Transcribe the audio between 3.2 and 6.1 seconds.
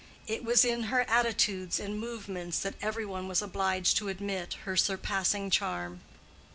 was obliged to admit her surpassing charm.